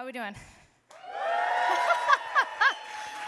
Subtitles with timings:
[0.00, 0.34] How we doing?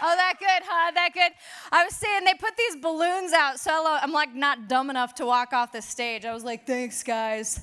[0.01, 0.89] oh, that good, huh?
[0.95, 1.31] That good.
[1.71, 5.25] I was saying they put these balloons out, so I'm like not dumb enough to
[5.27, 6.25] walk off the stage.
[6.25, 7.59] I was like, thanks, guys.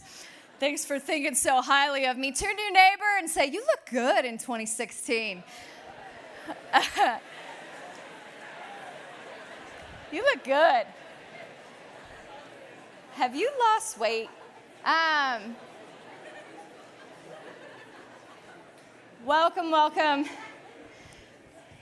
[0.61, 2.31] Thanks for thinking so highly of me.
[2.31, 5.43] Turn to your neighbor and say, you look good in 2016.
[10.13, 10.87] you look good.
[13.15, 14.31] Have you lost weight?
[14.85, 15.57] Um,
[19.27, 20.25] Welcome, welcome.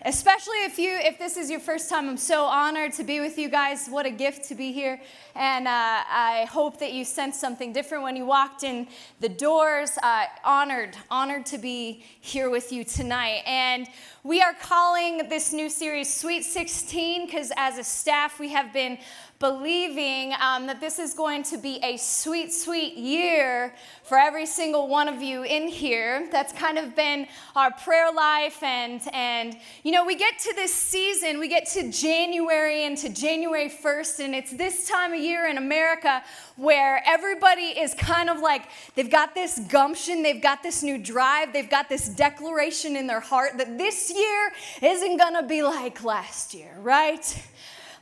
[0.04, 3.38] Especially if you, if this is your first time, I'm so honored to be with
[3.38, 3.86] you guys.
[3.86, 5.00] What a gift to be here,
[5.36, 8.88] and uh, I hope that you sense something different when you walked in
[9.20, 9.96] the doors.
[10.02, 13.42] Uh, honored, honored to be here with you tonight.
[13.46, 13.86] And
[14.24, 18.98] we are calling this new series "Sweet 16" because as a staff, we have been
[19.38, 24.88] believing um, that this is going to be a sweet, sweet year for every single
[24.88, 26.28] one of you in here.
[26.32, 28.60] That's kind of been our prayer life.
[28.64, 33.08] And, and, you know, we get to this season, we get to January and to
[33.08, 36.22] January 1st, and it's this time of year in America
[36.56, 38.64] where everybody is kind of like,
[38.96, 43.20] they've got this gumption, they've got this new drive, they've got this declaration in their
[43.20, 44.50] heart that this year
[44.82, 47.40] isn't gonna be like last year, right?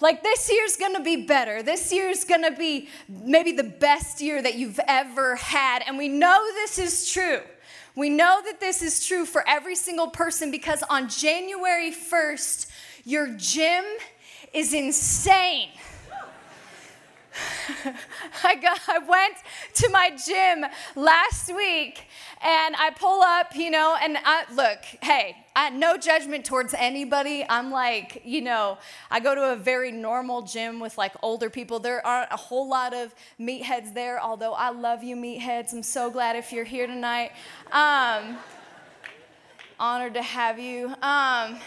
[0.00, 1.62] Like this year's gonna be better.
[1.62, 5.82] This year's gonna be maybe the best year that you've ever had.
[5.86, 7.40] And we know this is true.
[7.94, 12.66] We know that this is true for every single person because on January 1st,
[13.04, 13.84] your gym
[14.52, 15.70] is insane.
[18.44, 19.36] I, got, I went
[19.74, 22.06] to my gym last week
[22.42, 27.44] and I pull up, you know, and I look, hey, I, no judgment towards anybody.
[27.48, 28.78] I'm like, you know,
[29.10, 31.78] I go to a very normal gym with like older people.
[31.78, 35.72] There aren't a whole lot of meatheads there, although I love you, meatheads.
[35.72, 37.32] I'm so glad if you're here tonight.
[37.72, 38.38] Um,
[39.78, 40.94] honored to have you.
[41.02, 41.58] Um,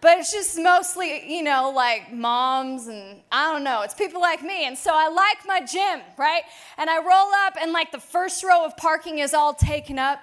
[0.00, 4.42] but it's just mostly, you know, like moms and I don't know, it's people like
[4.42, 4.66] me.
[4.66, 6.42] And so I like my gym, right?
[6.78, 10.20] And I roll up, and like the first row of parking is all taken up.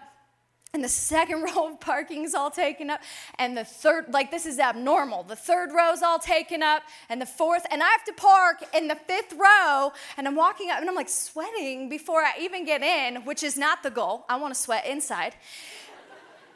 [0.74, 3.02] And the second row of parking is all taken up.
[3.38, 5.24] And the third, like this is abnormal.
[5.24, 6.84] The third row is all taken up.
[7.10, 9.92] And the fourth, and I have to park in the fifth row.
[10.18, 13.58] And I'm walking up and I'm like sweating before I even get in, which is
[13.58, 14.26] not the goal.
[14.28, 15.36] I want to sweat inside.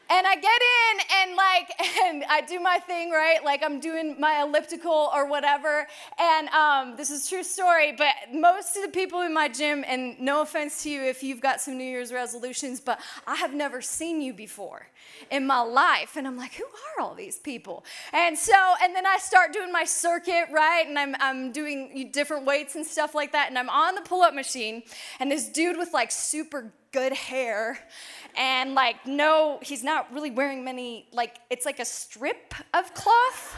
[0.09, 3.44] And I get in and like, and I do my thing, right?
[3.44, 5.88] Like I'm doing my elliptical or whatever.
[6.18, 10.19] And um, this is true story, but most of the people in my gym, and
[10.19, 13.81] no offense to you if you've got some New Year's resolutions, but I have never
[13.81, 14.88] seen you before
[15.31, 16.16] in my life.
[16.16, 17.84] And I'm like, who are all these people?
[18.13, 20.85] And so, and then I start doing my circuit, right?
[20.88, 23.50] And I'm, I'm doing different weights and stuff like that.
[23.50, 24.84] And I'm on the pull up machine,
[25.19, 27.78] and this dude with like super good hair
[28.38, 33.56] and like no he's not really wearing many like it's like a strip of cloth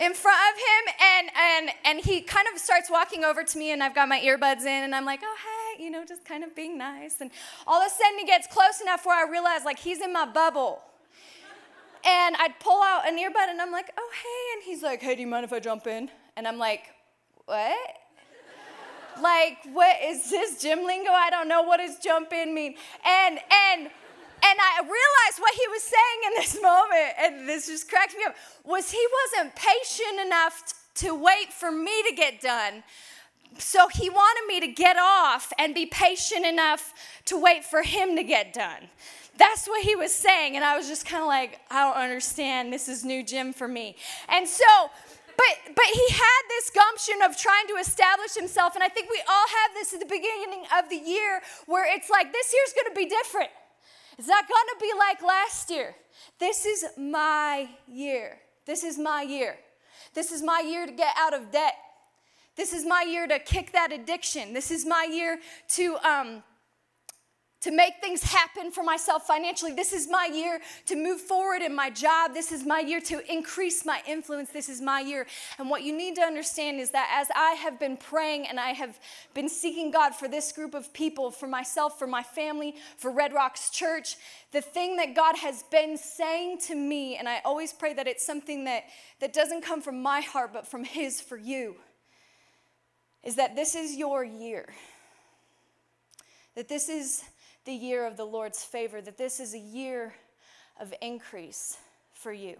[0.00, 3.70] in front of him and and and he kind of starts walking over to me
[3.70, 6.44] and I've got my earbuds in and I'm like oh hey you know just kind
[6.44, 7.20] of being nice.
[7.20, 7.30] And
[7.66, 10.26] all of a sudden he gets close enough where I realize like he's in my
[10.26, 10.82] bubble.
[12.04, 15.14] And I'd pull out an earbud and I'm like oh hey and he's like hey
[15.14, 16.10] do you mind if I jump in?
[16.36, 16.82] And I'm like
[17.46, 17.96] what?
[19.20, 21.10] Like what is this gym lingo?
[21.10, 21.62] I don't know.
[21.62, 22.74] What does jump in mean?
[23.04, 23.90] And and
[24.42, 28.24] and i realized what he was saying in this moment and this just cracked me
[28.26, 30.62] up was he wasn't patient enough
[30.94, 32.82] to wait for me to get done
[33.58, 36.92] so he wanted me to get off and be patient enough
[37.24, 38.88] to wait for him to get done
[39.38, 42.72] that's what he was saying and i was just kind of like i don't understand
[42.72, 43.96] this is new gym for me
[44.28, 44.64] and so
[45.40, 48.74] but, but he had this gumption of trying to establish himself.
[48.74, 52.10] And I think we all have this at the beginning of the year where it's
[52.10, 53.48] like, this year's gonna be different.
[54.18, 55.94] It's not gonna be like last year.
[56.38, 58.38] This is my year.
[58.66, 59.56] This is my year.
[60.12, 61.74] This is my year to get out of debt.
[62.60, 64.52] This is my year to kick that addiction.
[64.52, 65.40] This is my year
[65.76, 66.42] to um,
[67.62, 69.72] to make things happen for myself financially.
[69.72, 72.34] This is my year to move forward in my job.
[72.34, 74.50] This is my year to increase my influence.
[74.50, 75.26] This is my year.
[75.58, 78.72] And what you need to understand is that as I have been praying and I
[78.72, 79.00] have
[79.32, 83.32] been seeking God for this group of people, for myself, for my family, for Red
[83.32, 84.16] Rocks Church,
[84.52, 88.24] the thing that God has been saying to me, and I always pray that it's
[88.24, 88.84] something that,
[89.20, 91.76] that doesn't come from my heart, but from His for you,
[93.22, 94.66] is that this is your year.
[96.54, 97.22] That this is
[97.64, 100.14] the year of the Lord's favor, that this is a year
[100.80, 101.76] of increase
[102.12, 102.56] for you.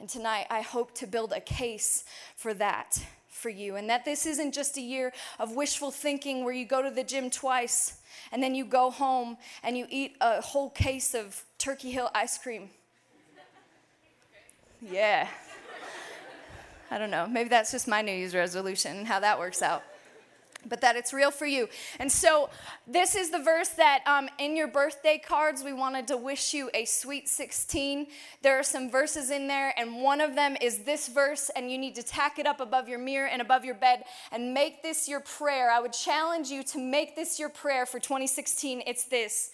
[0.00, 2.04] And tonight, I hope to build a case
[2.36, 2.98] for that
[3.28, 6.82] for you, and that this isn't just a year of wishful thinking where you go
[6.82, 7.98] to the gym twice
[8.30, 12.38] and then you go home and you eat a whole case of Turkey Hill ice
[12.38, 12.70] cream.
[14.80, 15.28] Yeah.
[16.92, 17.26] I don't know.
[17.26, 19.82] Maybe that's just my New Year's resolution and how that works out
[20.68, 21.68] but that it's real for you.
[21.98, 22.48] And so,
[22.86, 26.70] this is the verse that um, in your birthday cards, we wanted to wish you
[26.72, 28.06] a sweet 16.
[28.42, 31.78] There are some verses in there, and one of them is this verse, and you
[31.78, 35.08] need to tack it up above your mirror and above your bed and make this
[35.08, 35.68] your prayer.
[35.68, 38.84] I would challenge you to make this your prayer for 2016.
[38.86, 39.50] It's this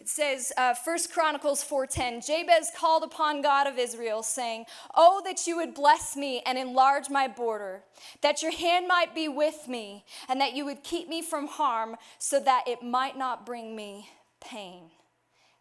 [0.00, 4.64] it says, uh, 1 Chronicles 4.10, Jabez called upon God of Israel, saying,
[4.94, 7.82] Oh, that you would bless me and enlarge my border,
[8.22, 11.96] that your hand might be with me, and that you would keep me from harm,
[12.18, 14.08] so that it might not bring me
[14.40, 14.84] pain.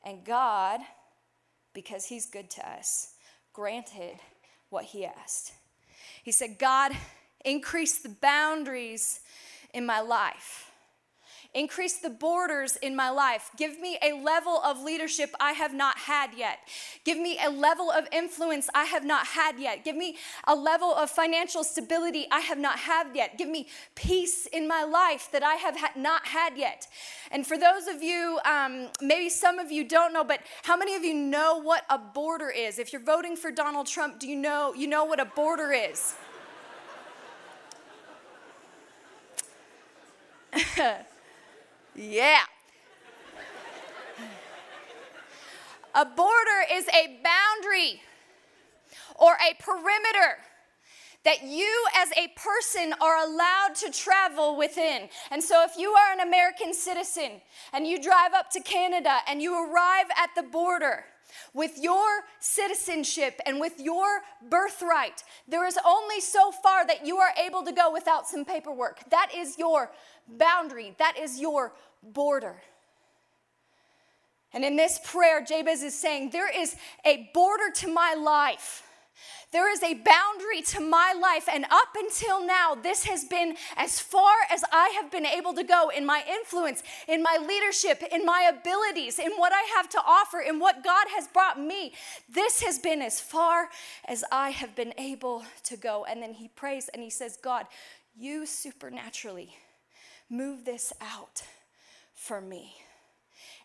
[0.05, 0.79] And God,
[1.73, 3.15] because he's good to us,
[3.51, 4.19] granted
[4.69, 5.51] what he asked.
[6.23, 6.93] He said, God,
[7.43, 9.19] increase the boundaries
[9.73, 10.68] in my life
[11.55, 13.49] Increase the borders in my life.
[13.57, 16.59] Give me a level of leadership I have not had yet.
[17.05, 19.83] Give me a level of influence I have not had yet.
[19.83, 20.17] Give me
[20.47, 23.39] a level of financial stability I have not had yet.
[23.39, 26.85] Give me peace in my life that I have ha- not had yet.
[27.31, 30.93] And for those of you, um, maybe some of you don't know, but how many
[30.93, 32.77] of you know what a border is?
[32.77, 36.13] If you're voting for Donald Trump, do you know you know what a border is?
[41.99, 42.39] Yeah.
[45.93, 48.01] a border is a boundary
[49.17, 50.37] or a perimeter
[51.25, 55.09] that you as a person are allowed to travel within.
[55.29, 57.41] And so, if you are an American citizen
[57.73, 61.03] and you drive up to Canada and you arrive at the border,
[61.53, 67.31] with your citizenship and with your birthright, there is only so far that you are
[67.43, 68.99] able to go without some paperwork.
[69.09, 69.91] That is your
[70.27, 71.73] boundary, that is your
[72.03, 72.61] border.
[74.53, 76.75] And in this prayer, Jabez is saying, There is
[77.05, 78.83] a border to my life.
[79.51, 83.99] There is a boundary to my life, and up until now, this has been as
[83.99, 88.25] far as I have been able to go in my influence, in my leadership, in
[88.25, 91.93] my abilities, in what I have to offer, in what God has brought me.
[92.31, 93.69] This has been as far
[94.05, 96.05] as I have been able to go.
[96.05, 97.65] And then he prays and he says, God,
[98.15, 99.55] you supernaturally
[100.29, 101.41] move this out
[102.19, 102.75] for me.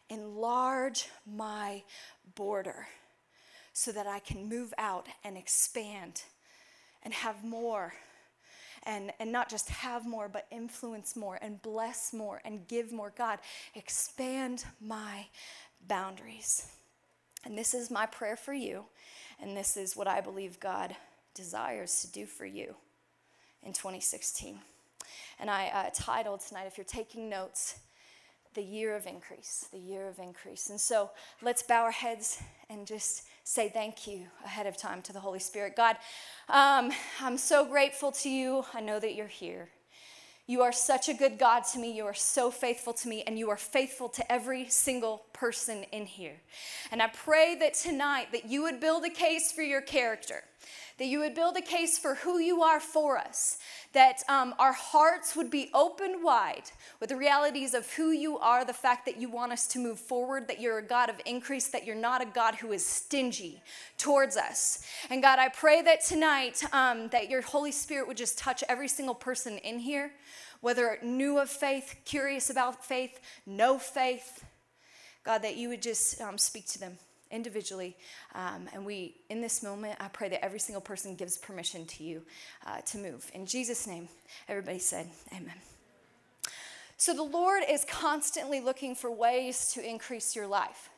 [0.08, 1.82] Enlarge my
[2.36, 2.86] border
[3.72, 6.22] so that I can move out and expand
[7.02, 7.92] and have more.
[8.86, 13.12] And, and not just have more, but influence more and bless more and give more.
[13.16, 13.38] God,
[13.74, 15.26] expand my
[15.88, 16.68] boundaries.
[17.44, 18.84] And this is my prayer for you.
[19.40, 20.94] And this is what I believe God
[21.34, 22.74] desires to do for you
[23.62, 24.58] in 2016.
[25.40, 27.80] And I uh, titled tonight, if you're taking notes,
[28.54, 30.70] the year of increase, the year of increase.
[30.70, 31.10] And so
[31.42, 32.40] let's bow our heads
[32.70, 35.76] and just say thank you ahead of time to the Holy Spirit.
[35.76, 35.96] God,
[36.48, 38.64] um, I'm so grateful to you.
[38.72, 39.68] I know that you're here.
[40.46, 41.96] You are such a good God to me.
[41.96, 46.04] You are so faithful to me, and you are faithful to every single person in
[46.04, 46.36] here.
[46.92, 50.44] And I pray that tonight that you would build a case for your character
[50.98, 53.58] that you would build a case for who you are for us,
[53.92, 56.70] that um, our hearts would be opened wide
[57.00, 59.98] with the realities of who you are, the fact that you want us to move
[59.98, 63.60] forward, that you're a God of increase, that you're not a God who is stingy
[63.98, 64.84] towards us.
[65.10, 68.88] And God, I pray that tonight um, that your Holy Spirit would just touch every
[68.88, 70.12] single person in here,
[70.60, 74.44] whether new of faith, curious about faith, no faith.
[75.24, 76.98] God, that you would just um, speak to them
[77.34, 77.96] individually.
[78.34, 82.04] Um, and we, in this moment, I pray that every single person gives permission to
[82.04, 82.22] you
[82.66, 83.30] uh, to move.
[83.34, 84.08] In Jesus' name,
[84.48, 85.54] everybody said, Amen.
[86.96, 90.90] So the Lord is constantly looking for ways to increase your life.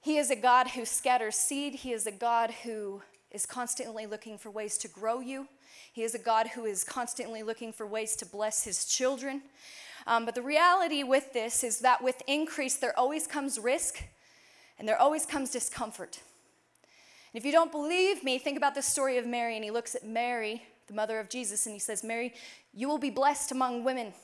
[0.00, 4.38] He is a God who scatters seed, He is a God who is constantly looking
[4.38, 5.48] for ways to grow you.
[5.92, 9.42] He is a God who is constantly looking for ways to bless His children.
[10.06, 14.02] Um, but the reality with this is that with increase, there always comes risk
[14.78, 16.20] and there always comes discomfort.
[17.32, 19.54] And if you don't believe me, think about the story of Mary.
[19.56, 22.32] And he looks at Mary, the mother of Jesus, and he says, Mary,
[22.72, 24.14] you will be blessed among women.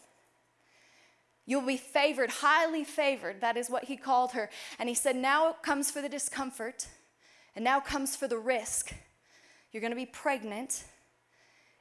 [1.47, 3.41] You'll be favored, highly favored.
[3.43, 4.49] That is what he called her.
[4.79, 6.87] And he said, Now comes for the discomfort,
[7.55, 8.95] and now comes for the risk.
[9.71, 10.85] You're going to be pregnant,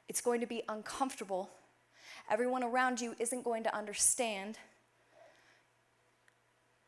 [0.08, 1.48] it's going to be uncomfortable.
[2.30, 4.58] Everyone around you isn't going to understand.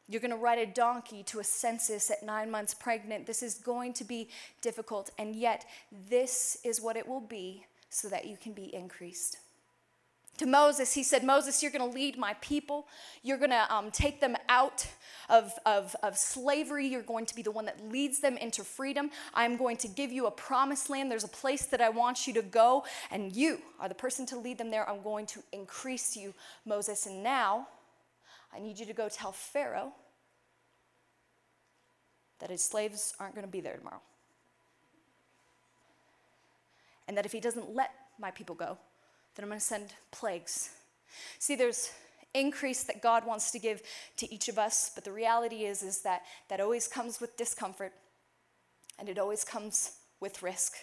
[0.08, 3.26] You're going to ride a donkey to a census at nine months pregnant.
[3.26, 4.28] This is going to be
[4.62, 5.64] difficult, and yet,
[6.08, 9.38] this is what it will be so that you can be increased.
[10.38, 12.86] To Moses, he said, Moses, you're going to lead my people.
[13.22, 14.86] You're going to um, take them out
[15.30, 16.86] of, of, of slavery.
[16.86, 19.10] You're going to be the one that leads them into freedom.
[19.32, 21.10] I'm going to give you a promised land.
[21.10, 24.38] There's a place that I want you to go, and you are the person to
[24.38, 24.88] lead them there.
[24.88, 26.34] I'm going to increase you,
[26.66, 27.06] Moses.
[27.06, 27.66] And now
[28.54, 29.92] I need you to go tell Pharaoh
[32.38, 34.00] that his slaves aren't going to be there tomorrow.
[37.08, 38.78] And that if he doesn't let my people go,
[39.34, 40.70] then I'm going to send plagues.
[41.38, 41.90] See, there's
[42.34, 43.82] increase that God wants to give
[44.18, 47.92] to each of us, but the reality is is that that always comes with discomfort
[48.98, 50.74] and it always comes with risk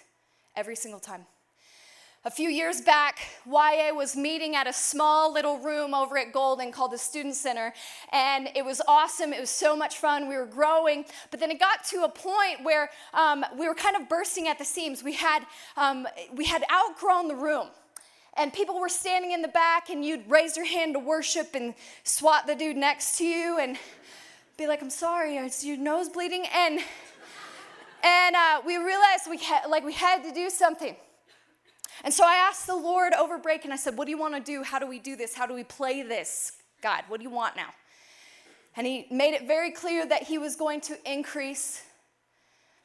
[0.56, 1.26] every single time.
[2.26, 6.72] A few years back, YA was meeting at a small little room over at Golden
[6.72, 7.74] called the Student Center,
[8.14, 9.34] and it was awesome.
[9.34, 10.30] It was so much fun.
[10.30, 13.98] We were growing, but then it got to a point where um, we were kind
[13.98, 15.04] of bursting at the seams.
[15.04, 17.68] We had um, we had outgrown the room
[18.38, 21.74] and people were standing in the back and you'd raise your hand to worship and
[22.06, 23.78] swat the dude next to you and
[24.58, 26.80] be like i'm sorry is your nose bleeding and
[28.04, 30.96] and uh, we realized we had like we had to do something
[32.04, 34.34] and so i asked the lord over break and i said what do you want
[34.36, 34.64] to do?
[34.64, 35.36] How do we do this?
[35.36, 37.04] How do we play this god?
[37.08, 37.70] What do you want now?
[38.76, 41.84] And he made it very clear that he was going to increase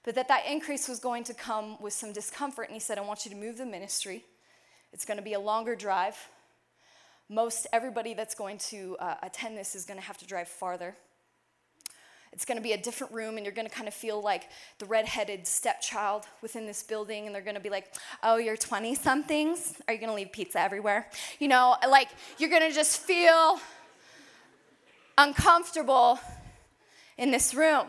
[0.09, 2.69] but that that increase was going to come with some discomfort.
[2.69, 4.25] And he said i want you to move the ministry.
[4.91, 6.17] It's going to be a longer drive.
[7.29, 10.97] Most everybody that's going to uh, attend this is going to have to drive farther.
[12.33, 14.45] It's going to be a different room, and you're going to kind of feel like
[14.79, 18.95] the redheaded stepchild within this building, and they're going to be like, Oh, you're 20
[18.95, 19.75] somethings?
[19.87, 21.09] Are you going to leave pizza everywhere?
[21.39, 22.09] You know, like
[22.39, 23.61] you're going to just feel
[25.17, 26.21] uncomfortable
[27.17, 27.87] in this room.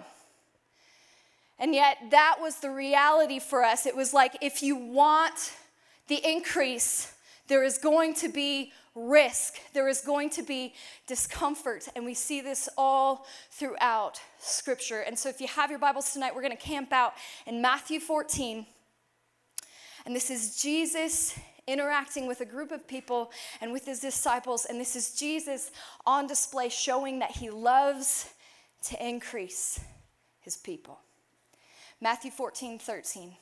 [1.59, 3.85] And yet, that was the reality for us.
[3.85, 5.53] It was like, if you want
[6.07, 7.13] the increase,
[7.47, 8.71] there is going to be
[9.07, 10.73] risk, there is going to be
[11.07, 11.87] discomfort.
[11.95, 15.01] And we see this all throughout Scripture.
[15.01, 17.13] And so, if you have your Bibles tonight, we're going to camp out
[17.45, 18.65] in Matthew 14.
[20.05, 21.37] And this is Jesus
[21.67, 24.65] interacting with a group of people and with his disciples.
[24.65, 25.71] And this is Jesus
[26.05, 28.33] on display showing that he loves
[28.85, 29.79] to increase
[30.39, 30.99] his people.
[32.01, 33.35] Matthew 14, 13.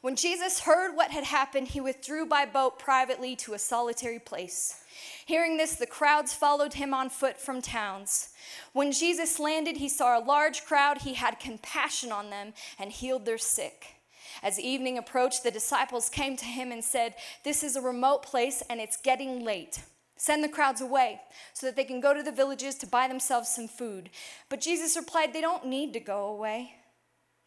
[0.00, 4.82] When Jesus heard what had happened, he withdrew by boat privately to a solitary place.
[5.26, 8.30] Hearing this, the crowds followed him on foot from towns.
[8.72, 11.02] When Jesus landed, he saw a large crowd.
[11.02, 13.96] He had compassion on them and healed their sick.
[14.42, 17.14] As evening approached, the disciples came to him and said,
[17.44, 19.80] This is a remote place and it's getting late.
[20.16, 21.20] Send the crowds away
[21.52, 24.10] so that they can go to the villages to buy themselves some food.
[24.48, 26.74] But Jesus replied, They don't need to go away.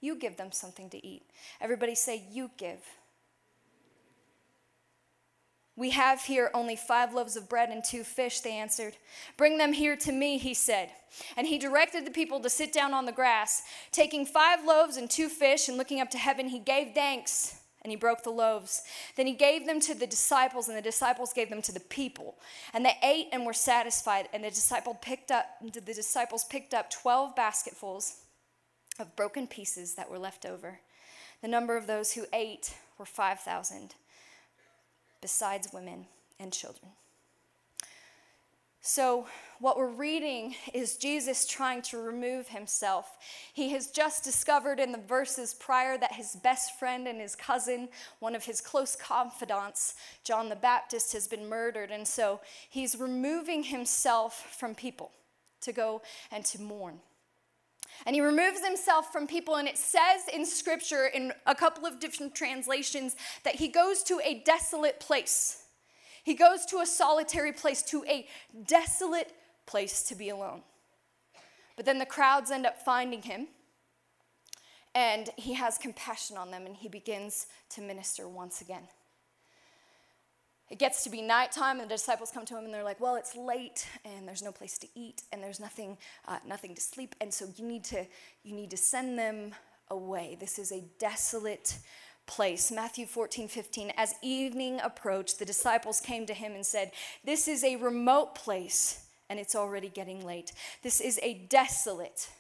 [0.04, 1.24] You give them something to eat.
[1.62, 2.82] Everybody say, You give.
[5.78, 8.98] We have here only five loaves of bread and two fish, they answered.
[9.38, 10.90] Bring them here to me, he said.
[11.38, 13.64] And he directed the people to sit down on the grass.
[13.94, 17.90] Taking five loaves and two fish and looking up to heaven, he gave thanks and
[17.90, 18.82] he broke the loaves.
[19.16, 22.36] Then he gave them to the disciples, and the disciples gave them to the people.
[22.74, 24.30] And they ate and were satisfied.
[24.34, 28.23] And the disciple picked up the disciples picked up twelve basketfuls
[29.00, 30.80] of broken pieces that were left over.
[31.42, 33.96] The number of those who ate were 5,000,
[35.22, 36.06] besides women
[36.40, 36.92] and children.
[38.86, 39.28] So,
[39.60, 43.18] what we're reading is Jesus trying to remove himself.
[43.54, 47.88] He has just discovered in the verses prior that his best friend and his cousin,
[48.20, 49.96] one of his close confidants,
[50.26, 51.92] John the Baptist, has been murdered.
[51.92, 55.12] And so he's removing himself from people
[55.62, 57.00] to go and to mourn.
[58.06, 62.00] And he removes himself from people, and it says in scripture, in a couple of
[62.00, 65.64] different translations, that he goes to a desolate place.
[66.24, 68.28] He goes to a solitary place, to a
[68.66, 69.34] desolate
[69.66, 70.62] place to be alone.
[71.76, 73.48] But then the crowds end up finding him,
[74.96, 78.88] and he has compassion on them, and he begins to minister once again
[80.74, 83.16] it gets to be nighttime and the disciples come to him and they're like well
[83.16, 85.96] it's late and there's no place to eat and there's nothing
[86.28, 88.04] uh, nothing to sleep and so you need to
[88.44, 89.54] you need to send them
[89.92, 90.36] away.
[90.40, 91.78] This is a desolate
[92.26, 92.72] place.
[92.72, 96.92] Matthew 14 15 as evening approached the disciples came to him and said
[97.24, 100.54] this is a remote place and it's already getting late.
[100.82, 102.32] This is a desolate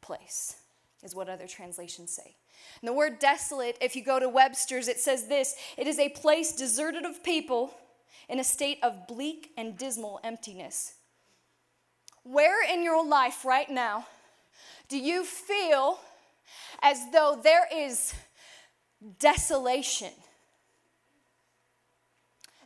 [0.00, 0.54] place
[1.02, 2.36] is what other translations say
[2.80, 6.08] and the word desolate, if you go to Webster's, it says this it is a
[6.08, 7.74] place deserted of people
[8.28, 10.94] in a state of bleak and dismal emptiness.
[12.24, 14.06] Where in your life right now
[14.88, 15.98] do you feel
[16.82, 18.14] as though there is
[19.18, 20.12] desolation?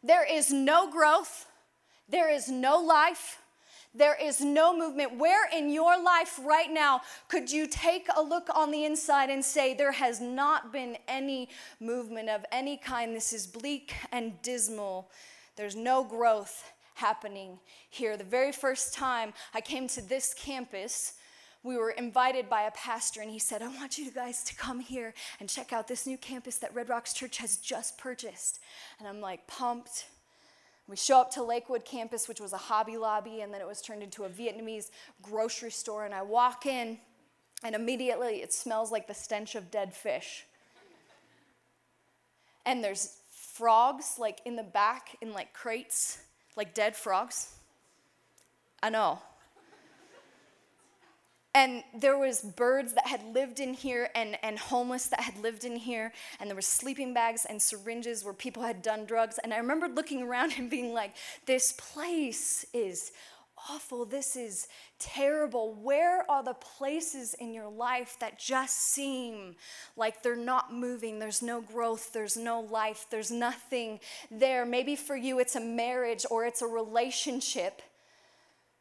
[0.03, 1.47] There is no growth,
[2.09, 3.41] there is no life,
[3.97, 5.17] there is no movement.
[5.17, 9.45] Where in your life right now could you take a look on the inside and
[9.45, 11.49] say, There has not been any
[11.81, 13.15] movement of any kind?
[13.15, 15.11] This is bleak and dismal.
[15.57, 17.59] There's no growth happening
[17.91, 18.17] here.
[18.17, 21.15] The very first time I came to this campus,
[21.63, 24.81] we were invited by a pastor, and he said, I want you guys to come
[24.81, 28.61] here and check out this new campus that Red Rocks Church has just purchased.
[28.99, 30.07] And I'm like pumped.
[30.89, 33.83] We show up to Lakewood campus, which was a Hobby Lobby, and then it was
[33.83, 34.91] turned into a Vietnamese
[35.21, 36.05] grocery store.
[36.05, 36.99] And I walk in,
[37.65, 40.47] and immediately it smells like the stench of dead fish.
[42.65, 46.19] And there's frogs like in the back in like crates,
[46.57, 47.55] like dead frogs.
[48.83, 49.19] I know
[51.57, 55.65] and there was birds that had lived in here and, and homeless that had lived
[55.65, 56.13] in here.
[56.39, 59.39] And there were sleeping bags and syringes where people had done drugs.
[59.43, 63.13] And i remember looking around and being like this place is
[63.71, 64.05] awful.
[64.05, 65.73] This is terrible.
[65.83, 69.57] Where are the places in your life that just seem
[69.97, 71.19] like they're not moving?
[71.19, 72.13] There's no growth.
[72.13, 73.07] There's no life.
[73.09, 74.67] There's nothing there.
[74.67, 77.81] Maybe for you it's a marriage or it's a relationship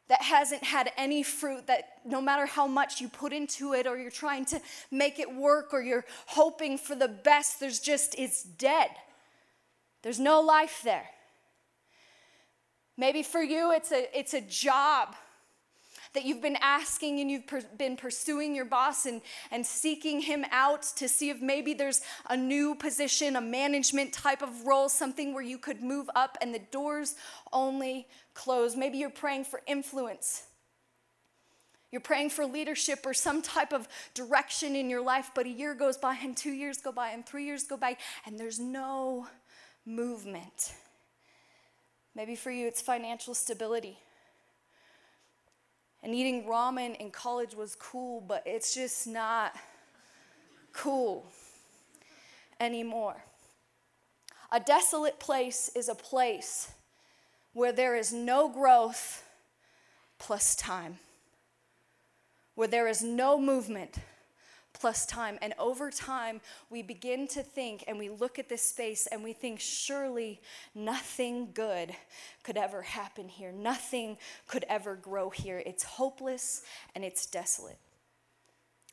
[0.08, 3.98] that hasn't had any fruit, that no matter how much you put into it, or
[3.98, 4.60] you're trying to
[4.90, 8.90] make it work, or you're hoping for the best, there's just, it's dead.
[10.02, 11.08] There's no life there.
[12.96, 15.14] Maybe for you, it's a, it's a job
[16.16, 19.20] that you've been asking and you've per- been pursuing your boss and,
[19.50, 24.42] and seeking him out to see if maybe there's a new position, a management type
[24.42, 27.16] of role, something where you could move up and the doors
[27.52, 28.74] only close.
[28.76, 30.44] Maybe you're praying for influence.
[31.92, 35.74] You're praying for leadership or some type of direction in your life, but a year
[35.74, 39.26] goes by and two years go by and three years go by, and there's no
[39.84, 40.72] movement.
[42.14, 43.98] Maybe for you, it's financial stability.
[46.02, 49.56] And eating ramen in college was cool, but it's just not
[50.72, 51.26] cool
[52.60, 53.24] anymore.
[54.52, 56.70] A desolate place is a place
[57.52, 59.24] where there is no growth
[60.18, 60.98] plus time,
[62.54, 63.96] where there is no movement
[64.78, 65.38] plus time.
[65.42, 69.32] And over time, we begin to think and we look at this space and we
[69.32, 70.40] think, surely
[70.74, 71.94] nothing good
[72.42, 73.52] could ever happen here.
[73.52, 75.62] Nothing could ever grow here.
[75.64, 76.62] It's hopeless
[76.94, 77.78] and it's desolate.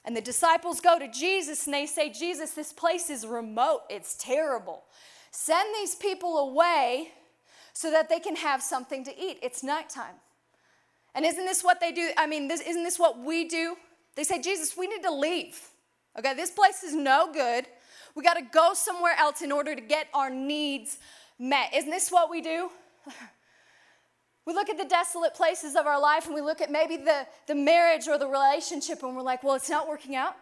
[0.06, 3.82] And the disciples go to Jesus and they say, Jesus, this place is remote.
[3.90, 4.84] It's terrible.
[5.32, 7.10] Send these people away
[7.74, 9.40] so that they can have something to eat.
[9.42, 10.16] It's nighttime.
[11.16, 12.10] And isn't this what they do?
[12.18, 13.76] I mean, this, isn't this what we do?
[14.16, 15.60] They say, Jesus, we need to leave.
[16.18, 17.66] Okay, this place is no good.
[18.16, 21.00] We got to go somewhere else in order to get our needs
[21.40, 21.74] met.
[21.74, 22.70] Isn't this what we do?
[24.46, 27.26] we look at the desolate places of our life and we look at maybe the,
[27.48, 30.36] the marriage or the relationship and we're like, well, it's not working out.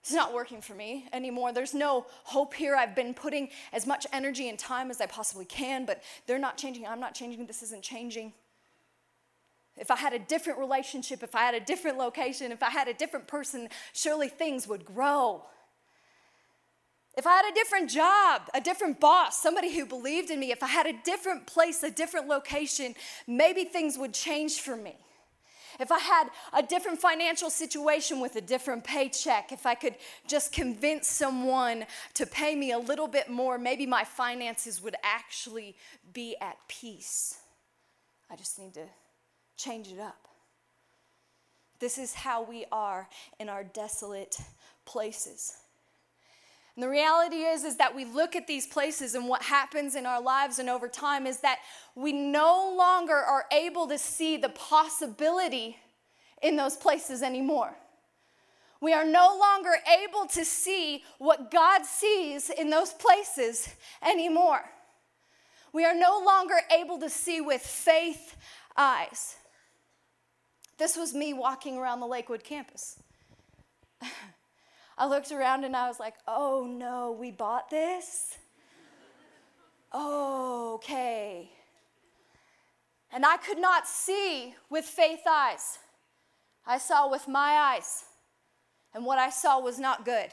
[0.00, 1.52] It's not working for me anymore.
[1.52, 2.74] There's no hope here.
[2.74, 6.56] I've been putting as much energy and time as I possibly can, but they're not
[6.56, 6.86] changing.
[6.86, 7.44] I'm not changing.
[7.46, 8.32] This isn't changing.
[9.78, 12.88] If I had a different relationship, if I had a different location, if I had
[12.88, 15.44] a different person, surely things would grow.
[17.16, 20.62] If I had a different job, a different boss, somebody who believed in me, if
[20.62, 22.94] I had a different place, a different location,
[23.26, 24.96] maybe things would change for me.
[25.80, 29.94] If I had a different financial situation with a different paycheck, if I could
[30.26, 35.76] just convince someone to pay me a little bit more, maybe my finances would actually
[36.12, 37.38] be at peace.
[38.30, 38.86] I just need to
[39.58, 40.28] change it up.
[41.80, 44.38] This is how we are in our desolate
[44.84, 45.54] places.
[46.74, 50.06] And the reality is is that we look at these places and what happens in
[50.06, 51.58] our lives and over time is that
[51.96, 55.76] we no longer are able to see the possibility
[56.40, 57.74] in those places anymore.
[58.80, 59.72] We are no longer
[60.04, 63.68] able to see what God sees in those places
[64.00, 64.62] anymore.
[65.72, 68.36] We are no longer able to see with faith
[68.76, 69.34] eyes.
[70.78, 73.02] This was me walking around the Lakewood campus.
[74.98, 78.38] I looked around and I was like, oh no, we bought this?
[79.94, 81.50] okay.
[83.10, 85.78] And I could not see with faith eyes.
[86.66, 88.04] I saw with my eyes.
[88.94, 90.30] And what I saw was not good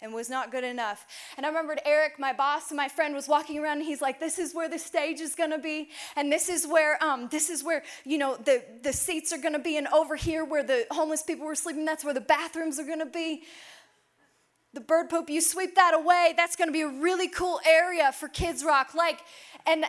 [0.00, 1.06] and was not good enough.
[1.36, 4.20] And I remembered Eric, my boss and my friend, was walking around and he's like,
[4.20, 7.50] "This is where the stage is going to be, and this is where um, this
[7.50, 10.62] is where you know the the seats are going to be, and over here where
[10.62, 13.42] the homeless people were sleeping, that's where the bathrooms are going to be."
[14.76, 16.34] the bird poop, you sweep that away.
[16.36, 18.94] That's going to be a really cool area for Kids Rock.
[18.94, 19.20] Like,
[19.66, 19.86] and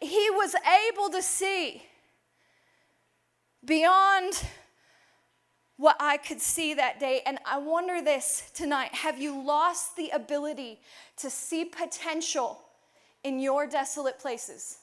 [0.00, 0.54] he was
[0.88, 1.82] able to see
[3.64, 4.40] beyond
[5.78, 7.22] what I could see that day.
[7.24, 10.80] And I wonder this tonight have you lost the ability
[11.18, 12.60] to see potential
[13.24, 14.78] in your desolate places?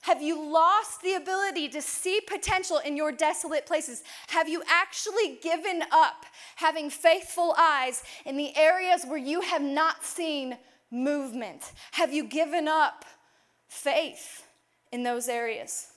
[0.00, 4.02] Have you lost the ability to see potential in your desolate places?
[4.28, 10.04] Have you actually given up having faithful eyes in the areas where you have not
[10.04, 10.58] seen
[10.90, 11.72] movement?
[11.92, 13.04] Have you given up
[13.68, 14.44] faith
[14.90, 15.91] in those areas?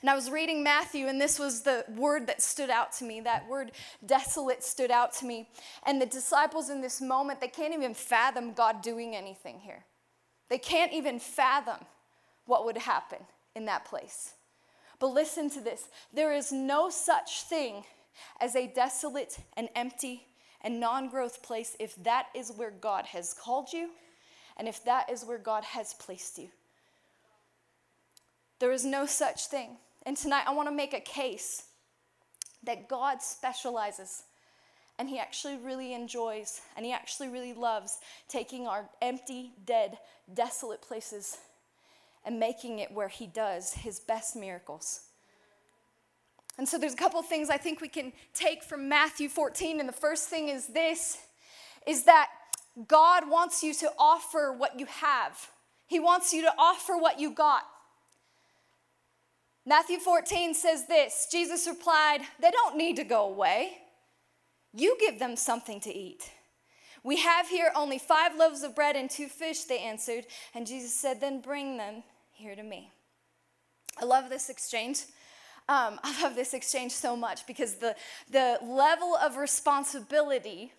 [0.00, 3.20] And I was reading Matthew, and this was the word that stood out to me.
[3.20, 3.72] That word
[4.04, 5.48] desolate stood out to me.
[5.86, 9.84] And the disciples in this moment, they can't even fathom God doing anything here.
[10.48, 11.78] They can't even fathom
[12.46, 13.18] what would happen
[13.54, 14.34] in that place.
[14.98, 17.84] But listen to this there is no such thing
[18.40, 20.26] as a desolate and empty
[20.60, 23.90] and non growth place if that is where God has called you
[24.56, 26.48] and if that is where God has placed you.
[28.58, 29.76] There is no such thing.
[30.06, 31.64] And tonight I want to make a case
[32.64, 34.22] that God specializes
[34.98, 39.98] and He actually really enjoys and He actually really loves taking our empty, dead,
[40.32, 41.38] desolate places
[42.24, 45.00] and making it where He does His best miracles.
[46.56, 49.88] And so there's a couple things I think we can take from Matthew 14 and
[49.88, 51.18] the first thing is this
[51.86, 52.30] is that
[52.88, 55.50] God wants you to offer what you have.
[55.86, 57.62] He wants you to offer what you got.
[59.66, 63.78] Matthew 14 says this Jesus replied, They don't need to go away.
[64.72, 66.30] You give them something to eat.
[67.02, 70.26] We have here only five loaves of bread and two fish, they answered.
[70.54, 72.90] And Jesus said, Then bring them here to me.
[74.00, 75.00] I love this exchange.
[75.68, 77.94] Um, I love this exchange so much because the,
[78.30, 80.72] the level of responsibility,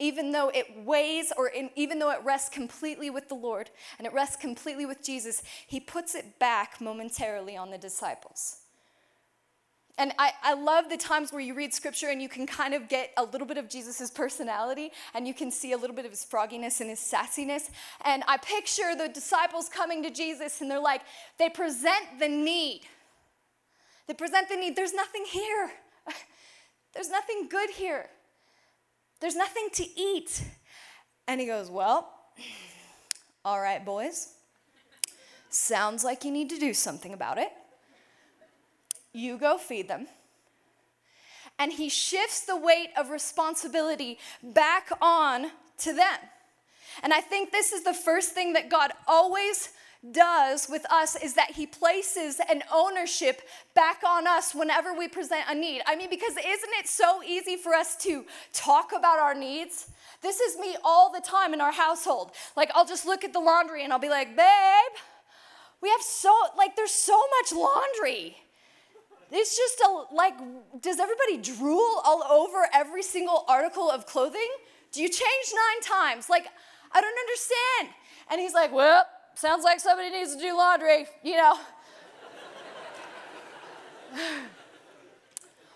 [0.00, 4.06] even though it weighs or in, even though it rests completely with the Lord and
[4.06, 8.56] it rests completely with Jesus, he puts it back momentarily on the disciples.
[9.98, 12.88] And I, I love the times where you read scripture and you can kind of
[12.88, 16.10] get a little bit of Jesus' personality and you can see a little bit of
[16.10, 17.68] his frogginess and his sassiness.
[18.06, 21.02] And I picture the disciples coming to Jesus and they're like,
[21.38, 22.80] they present the need.
[24.06, 24.74] They present the need.
[24.74, 25.70] There's nothing here.
[26.94, 28.08] There's nothing good here.
[29.20, 30.42] There's nothing to eat.
[31.28, 32.10] And he goes, Well,
[33.44, 34.34] all right, boys.
[35.50, 37.48] Sounds like you need to do something about it.
[39.12, 40.06] You go feed them.
[41.58, 46.18] And he shifts the weight of responsibility back on to them.
[47.02, 49.70] And I think this is the first thing that God always
[50.12, 53.42] does with us is that he places an ownership
[53.74, 55.82] back on us whenever we present a need.
[55.86, 59.90] I mean, because isn't it so easy for us to talk about our needs?
[60.22, 62.32] This is me all the time in our household.
[62.56, 64.96] Like, I'll just look at the laundry and I'll be like, babe,
[65.82, 68.36] we have so, like, there's so much laundry.
[69.30, 70.34] It's just a, like,
[70.80, 74.48] does everybody drool all over every single article of clothing?
[74.92, 76.28] Do you change nine times?
[76.28, 76.46] Like,
[76.92, 77.96] I don't understand.
[78.30, 81.58] And he's like, well, sounds like somebody needs to do laundry, you know.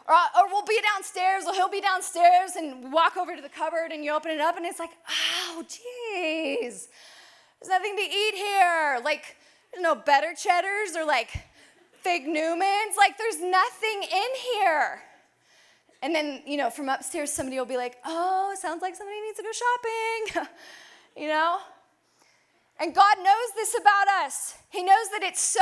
[0.07, 3.93] or, or we'll be downstairs, or he'll be downstairs, and walk over to the cupboard,
[3.93, 6.89] and you open it up, and it's like, oh, jeez,
[7.61, 9.01] there's nothing to eat here.
[9.05, 9.37] Like,
[9.73, 11.31] there's no better cheddars, or like,
[12.03, 12.97] fig Newmans.
[12.97, 15.03] Like, there's nothing in here.
[16.03, 19.39] And then, you know, from upstairs, somebody will be like, oh, sounds like somebody needs
[19.39, 20.49] to go shopping,
[21.17, 21.59] you know?
[22.81, 24.55] And God knows this about us.
[24.71, 25.61] He knows that it's so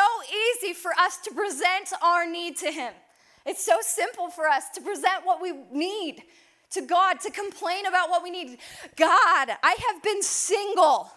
[0.57, 2.93] easy for us to present our need to Him.
[3.45, 6.23] It's so simple for us to present what we need
[6.71, 8.59] to God, to complain about what we need.
[8.97, 11.11] God, I have been single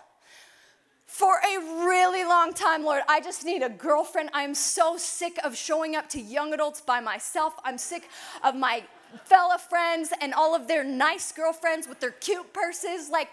[1.05, 3.01] for a really long time, Lord.
[3.07, 4.31] I just need a girlfriend.
[4.33, 7.53] I'm so sick of showing up to young adults by myself.
[7.63, 8.09] I'm sick
[8.43, 8.83] of my
[9.23, 13.09] fella friends and all of their nice girlfriends with their cute purses.
[13.09, 13.29] Like,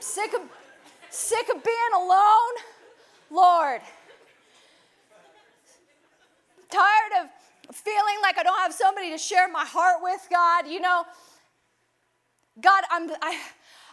[0.00, 0.40] sick of
[1.10, 2.54] sick of being alone,
[3.30, 3.80] Lord.
[6.68, 10.66] Tired of feeling like I don't have somebody to share my heart with, God.
[10.66, 11.04] You know,
[12.60, 13.38] God, I'm I,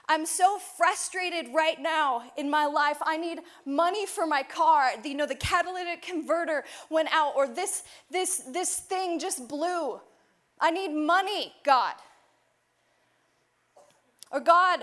[0.10, 2.98] I'm so frustrated right now in my life.
[3.02, 4.92] I need money for my car.
[5.04, 10.02] You know, the catalytic converter went out, or this, this, this thing just blew.
[10.60, 11.96] I need money, God.
[14.30, 14.82] Or God,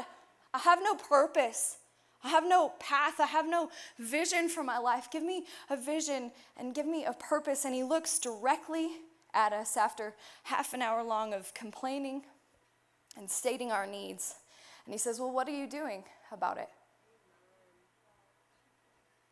[0.53, 1.79] I have no purpose.
[2.23, 3.21] I have no path.
[3.21, 5.09] I have no vision for my life.
[5.11, 7.65] Give me a vision and give me a purpose.
[7.65, 8.89] And he looks directly
[9.33, 12.23] at us after half an hour long of complaining
[13.17, 14.35] and stating our needs.
[14.85, 16.69] And he says, Well, what are you doing about it?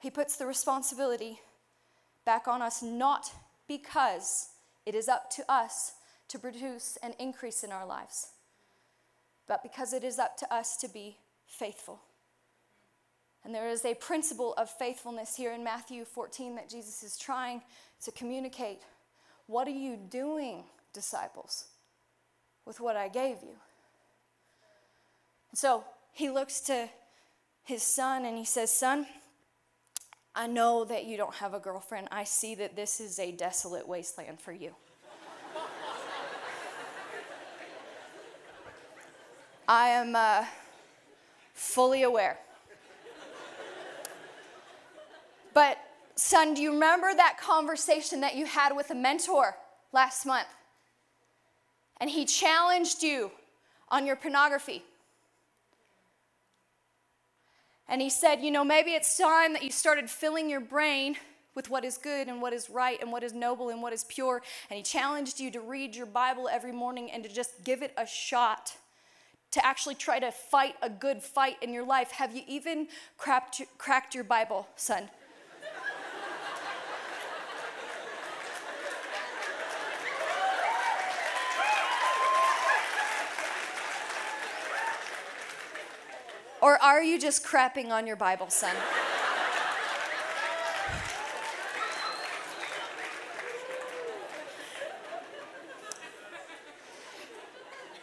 [0.00, 1.40] He puts the responsibility
[2.24, 3.32] back on us, not
[3.66, 4.50] because
[4.86, 5.94] it is up to us
[6.28, 8.28] to produce an increase in our lives,
[9.48, 12.00] but because it is up to us to be faithful.
[13.44, 17.62] And there is a principle of faithfulness here in Matthew 14 that Jesus is trying
[18.04, 18.80] to communicate.
[19.46, 21.64] What are you doing, disciples,
[22.66, 23.56] with what I gave you?
[25.54, 26.88] So he looks to
[27.64, 29.06] his son and he says, Son,
[30.34, 32.08] I know that you don't have a girlfriend.
[32.12, 34.74] I see that this is a desolate wasteland for you.
[39.68, 40.46] I am uh,
[41.52, 42.38] fully aware.
[45.52, 45.78] But,
[46.14, 49.56] son, do you remember that conversation that you had with a mentor
[49.92, 50.48] last month?
[52.00, 53.30] And he challenged you
[53.90, 54.82] on your pornography.
[57.88, 61.16] And he said, You know, maybe it's time that you started filling your brain
[61.54, 64.04] with what is good and what is right and what is noble and what is
[64.04, 64.42] pure.
[64.70, 67.92] And he challenged you to read your Bible every morning and to just give it
[67.98, 68.76] a shot,
[69.50, 72.10] to actually try to fight a good fight in your life.
[72.12, 75.08] Have you even cracked, cracked your Bible, son?
[86.60, 88.74] Or are you just crapping on your Bible, son?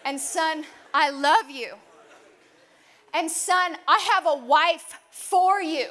[0.06, 0.64] And son,
[0.94, 1.74] I love you.
[3.14, 5.88] And son, I have a wife for you.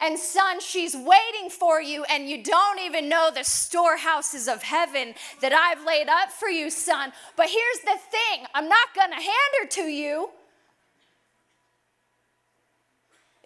[0.00, 5.14] And son, she's waiting for you, and you don't even know the storehouses of heaven
[5.42, 7.12] that I've laid up for you, son.
[7.36, 10.30] But here's the thing I'm not gonna hand her to you.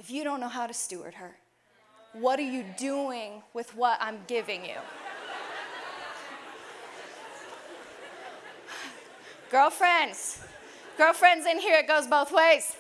[0.05, 1.35] if you don't know how to steward her,
[2.13, 4.77] what are you doing with what I'm giving you?
[9.55, 10.41] Girlfriends,
[10.99, 12.75] girlfriends in here, it goes both ways.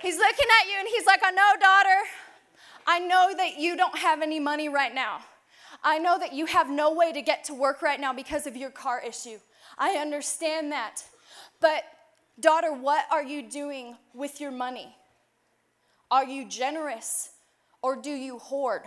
[0.00, 2.00] He's looking at you and he's like, I know, daughter.
[2.86, 5.18] I know that you don't have any money right now.
[5.84, 8.56] I know that you have no way to get to work right now because of
[8.56, 9.36] your car issue.
[9.76, 11.02] I understand that.
[11.60, 11.84] But,
[12.40, 14.96] daughter, what are you doing with your money?
[16.10, 17.32] Are you generous
[17.82, 18.84] or do you hoard?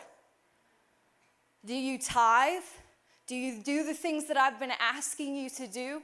[1.65, 2.63] Do you tithe?
[3.27, 6.01] Do you do the things that I've been asking you to do?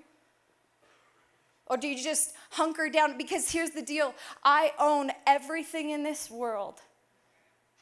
[1.67, 3.17] Or do you just hunker down?
[3.17, 4.13] Because here's the deal
[4.43, 6.81] I own everything in this world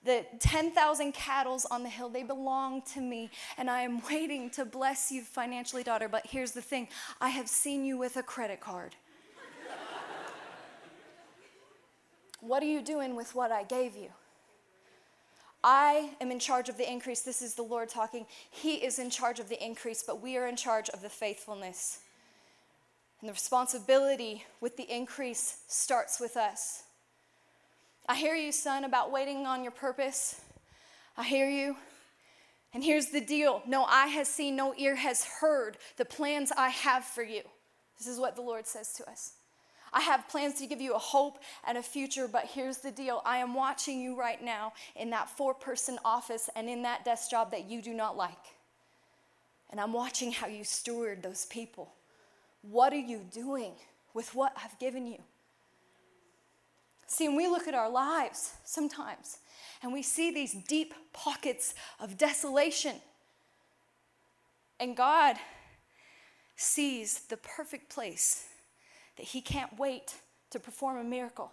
[0.04, 4.66] the 10,000 cattle on the hill, they belong to me, and I am waiting to
[4.66, 6.10] bless you financially, daughter.
[6.10, 6.88] But here's the thing
[7.22, 8.96] I have seen you with a credit card.
[12.42, 14.10] what are you doing with what I gave you?
[15.63, 17.21] I am in charge of the increase.
[17.21, 18.26] This is the Lord talking.
[18.52, 21.99] He is in charge of the increase, but we are in charge of the faithfulness.
[23.21, 26.84] And the responsibility with the increase starts with us.
[28.08, 30.41] I hear you, son, about waiting on your purpose.
[31.17, 31.78] I hear you.
[32.73, 36.69] And here's the deal no eye has seen, no ear has heard the plans I
[36.69, 37.43] have for you.
[37.97, 39.34] This is what the Lord says to us.
[39.93, 43.21] I have plans to give you a hope and a future, but here's the deal.
[43.25, 47.29] I am watching you right now in that four person office and in that desk
[47.29, 48.34] job that you do not like.
[49.69, 51.93] And I'm watching how you steward those people.
[52.62, 53.73] What are you doing
[54.13, 55.21] with what I've given you?
[57.08, 59.38] See, we look at our lives sometimes
[59.84, 62.95] and we see these deep pockets of desolation,
[64.79, 65.36] and God
[66.56, 68.47] sees the perfect place
[69.17, 70.15] that He can't wait
[70.52, 71.52] to perform a miracle.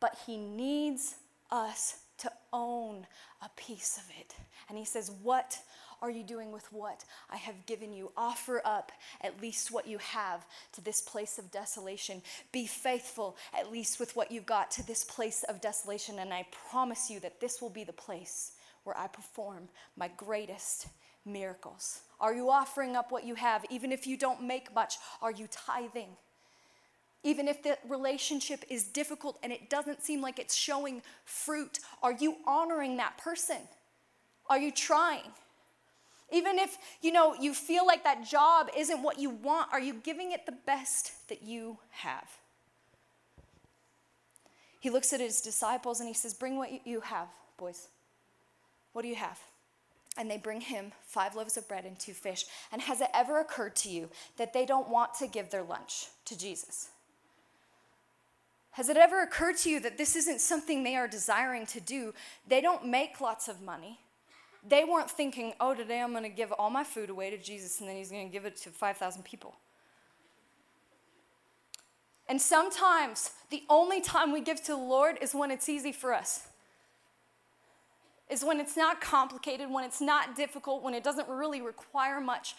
[0.00, 1.16] But He needs
[1.50, 3.06] us to own
[3.42, 4.34] a piece of it.
[4.68, 5.58] And He says, What
[6.02, 8.10] are you doing with what I have given you?
[8.16, 8.90] Offer up
[9.20, 12.20] at least what you have to this place of desolation.
[12.50, 16.18] Be faithful at least with what you've got to this place of desolation.
[16.18, 20.88] And I promise you that this will be the place where I perform my greatest
[21.24, 22.00] miracles.
[22.22, 23.66] Are you offering up what you have?
[23.68, 26.08] Even if you don't make much, are you tithing?
[27.22, 32.12] Even if the relationship is difficult and it doesn't seem like it's showing fruit, are
[32.12, 33.58] you honoring that person?
[34.48, 35.30] Are you trying?
[36.32, 39.94] Even if, you know, you feel like that job isn't what you want, are you
[40.02, 42.26] giving it the best that you have?
[44.82, 47.86] he looks at his disciples and he says, Bring what you have, boys.
[48.92, 49.38] What do you have?
[50.16, 52.44] And they bring him five loaves of bread and two fish.
[52.70, 56.08] And has it ever occurred to you that they don't want to give their lunch
[56.26, 56.90] to Jesus?
[58.72, 62.14] Has it ever occurred to you that this isn't something they are desiring to do?
[62.46, 64.00] They don't make lots of money.
[64.66, 67.80] They weren't thinking, oh, today I'm going to give all my food away to Jesus
[67.80, 69.54] and then he's going to give it to 5,000 people.
[72.28, 76.14] And sometimes the only time we give to the Lord is when it's easy for
[76.14, 76.46] us.
[78.32, 82.54] Is when it's not complicated, when it's not difficult, when it doesn't really require much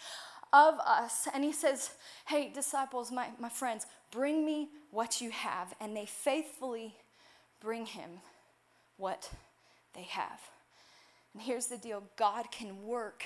[0.52, 1.26] of us.
[1.34, 1.90] And he says,
[2.26, 5.74] Hey, disciples, my, my friends, bring me what you have.
[5.80, 6.94] And they faithfully
[7.60, 8.20] bring him
[8.98, 9.30] what
[9.94, 10.40] they have.
[11.32, 13.24] And here's the deal God can work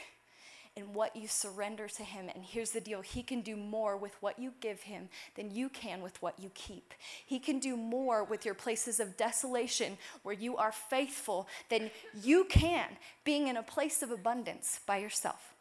[0.79, 2.31] in what you surrender to Him.
[2.33, 5.69] And here's the deal He can do more with what you give Him than you
[5.69, 6.95] can with what you keep.
[7.27, 11.91] He can do more with your places of desolation where you are faithful than
[12.23, 15.55] you can being in a place of abundance by yourself.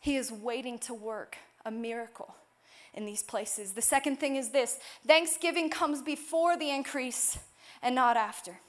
[0.00, 2.34] He is waiting to work a miracle
[2.92, 3.72] in these places.
[3.72, 7.38] The second thing is this Thanksgiving comes before the increase
[7.82, 8.60] and not after.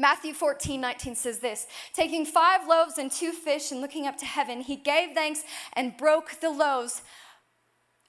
[0.00, 4.24] Matthew 14, 19 says this Taking five loaves and two fish and looking up to
[4.24, 7.02] heaven, he gave thanks and broke the loaves.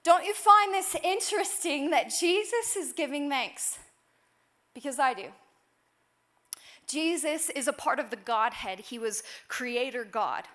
[0.03, 3.79] Don't you find this interesting that Jesus is giving thanks?
[4.73, 5.25] Because I do.
[6.87, 10.45] Jesus is a part of the Godhead, he was creator God.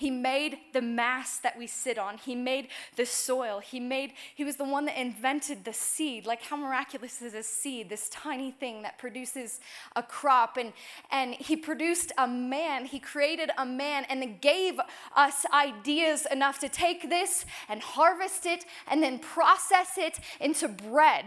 [0.00, 2.16] He made the mass that we sit on.
[2.16, 3.58] He made the soil.
[3.58, 6.24] He made he was the one that invented the seed.
[6.24, 9.60] Like how miraculous is a seed, this tiny thing that produces
[9.94, 10.72] a crop and
[11.10, 12.86] and he produced a man.
[12.86, 14.80] He created a man and then gave
[15.14, 21.26] us ideas enough to take this and harvest it and then process it into bread.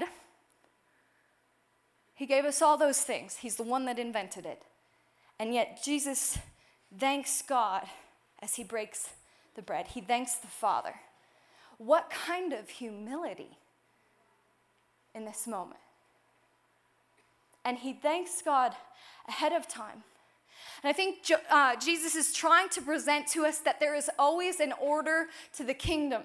[2.16, 3.36] He gave us all those things.
[3.36, 4.64] He's the one that invented it.
[5.38, 6.40] And yet Jesus
[6.98, 7.88] thanks God
[8.44, 9.10] as he breaks
[9.56, 9.88] the bread.
[9.88, 10.96] He thanks the Father.
[11.78, 13.58] What kind of humility
[15.16, 15.80] in this moment?
[17.64, 18.74] And he thanks God
[19.30, 20.04] ahead of time.
[20.84, 24.60] And I think uh, Jesus is trying to present to us that there is always
[24.60, 26.24] an order to the kingdom.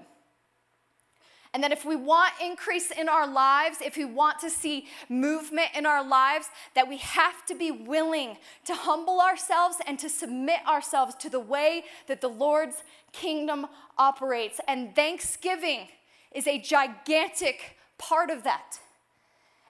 [1.55, 5.69] And that if we want increase in our lives, if we want to see movement
[5.75, 10.61] in our lives, that we have to be willing to humble ourselves and to submit
[10.67, 12.83] ourselves to the way that the Lord's
[13.13, 14.61] kingdom operates.
[14.69, 15.89] And thanksgiving
[16.33, 18.79] is a gigantic part of that.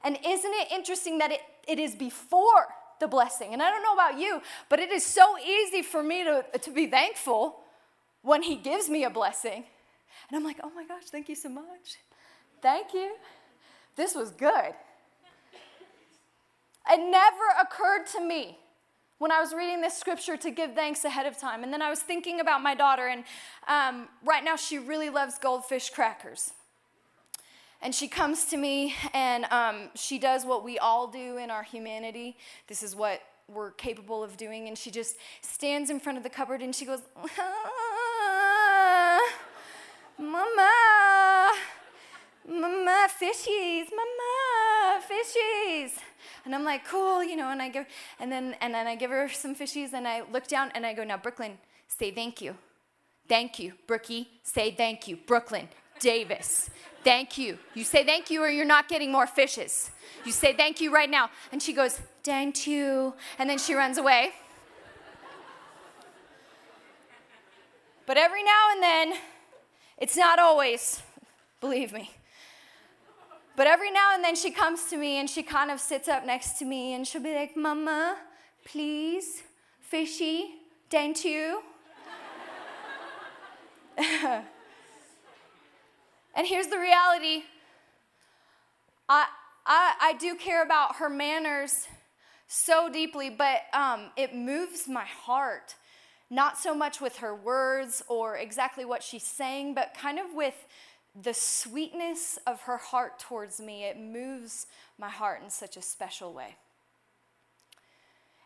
[0.02, 2.66] And isn't it interesting that it, it is before
[3.00, 3.52] the blessing?
[3.52, 6.70] And I don't know about you, but it is so easy for me to, to
[6.70, 7.60] be thankful
[8.22, 9.64] when He gives me a blessing.
[10.28, 11.98] And I'm like, oh my gosh, thank you so much.
[12.60, 13.14] Thank you.
[13.96, 14.74] This was good.
[16.90, 18.58] It never occurred to me
[19.18, 21.64] when I was reading this scripture to give thanks ahead of time.
[21.64, 23.24] And then I was thinking about my daughter, and
[23.66, 26.52] um, right now she really loves goldfish crackers.
[27.80, 31.62] And she comes to me and um, she does what we all do in our
[31.62, 32.36] humanity.
[32.66, 34.66] This is what we're capable of doing.
[34.66, 37.02] And she just stands in front of the cupboard and she goes,
[40.18, 41.52] Mama,
[42.48, 45.92] Mama, fishies, Mama, fishies.
[46.44, 47.86] And I'm like, cool, you know, and I give,
[48.18, 50.94] and then, and then I give her some fishies and I look down and I
[50.94, 52.56] go, now, Brooklyn, say thank you.
[53.28, 53.74] Thank you.
[53.86, 55.18] Brookie, say thank you.
[55.26, 55.68] Brooklyn,
[56.00, 56.70] Davis,
[57.04, 57.58] thank you.
[57.74, 59.90] You say thank you or you're not getting more fishes.
[60.24, 61.30] You say thank you right now.
[61.52, 63.14] And she goes, thank you.
[63.38, 64.32] And then she runs away.
[68.06, 69.12] But every now and then,
[69.98, 71.02] it's not always,
[71.60, 72.10] believe me.
[73.56, 76.24] But every now and then she comes to me and she kind of sits up
[76.24, 78.16] next to me and she'll be like, Mama,
[78.64, 79.42] please,
[79.80, 80.50] fishy,
[80.90, 81.60] thank you.
[83.98, 84.44] and
[86.46, 87.42] here's the reality
[89.08, 89.26] I,
[89.66, 91.88] I, I, do care about her manners
[92.46, 95.74] so deeply, but um, it moves my heart
[96.30, 100.66] not so much with her words or exactly what she's saying, but kind of with
[101.20, 103.84] the sweetness of her heart towards me.
[103.84, 104.66] It moves
[104.98, 106.56] my heart in such a special way.